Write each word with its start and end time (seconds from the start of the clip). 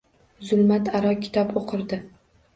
Zulmat 0.51 0.89
aro 1.01 1.11
kitob 1.27 1.53
oʻqirdi. 1.63 2.03